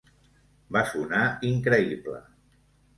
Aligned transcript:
Va 0.77 0.83
sonar 0.93 1.21
increïble. 1.53 2.27